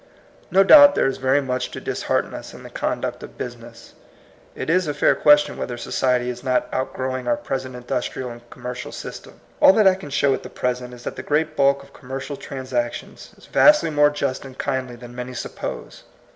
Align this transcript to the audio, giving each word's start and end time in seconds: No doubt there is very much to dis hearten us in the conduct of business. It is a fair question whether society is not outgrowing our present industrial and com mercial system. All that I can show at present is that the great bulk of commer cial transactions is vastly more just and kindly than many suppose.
No 0.49 0.63
doubt 0.63 0.95
there 0.95 1.05
is 1.05 1.17
very 1.19 1.41
much 1.41 1.69
to 1.69 1.79
dis 1.79 2.01
hearten 2.01 2.33
us 2.33 2.55
in 2.55 2.63
the 2.63 2.71
conduct 2.71 3.21
of 3.21 3.37
business. 3.37 3.93
It 4.55 4.67
is 4.67 4.87
a 4.87 4.95
fair 4.95 5.13
question 5.13 5.57
whether 5.59 5.77
society 5.77 6.31
is 6.31 6.43
not 6.43 6.67
outgrowing 6.73 7.27
our 7.27 7.37
present 7.37 7.75
industrial 7.75 8.31
and 8.31 8.49
com 8.49 8.63
mercial 8.63 8.91
system. 8.91 9.41
All 9.61 9.73
that 9.73 9.87
I 9.87 9.93
can 9.93 10.09
show 10.09 10.33
at 10.33 10.55
present 10.55 10.95
is 10.95 11.03
that 11.03 11.17
the 11.17 11.21
great 11.21 11.55
bulk 11.55 11.83
of 11.83 11.93
commer 11.93 12.19
cial 12.19 12.39
transactions 12.39 13.35
is 13.37 13.45
vastly 13.45 13.91
more 13.91 14.09
just 14.09 14.43
and 14.43 14.57
kindly 14.57 14.95
than 14.95 15.13
many 15.13 15.35
suppose. 15.35 16.01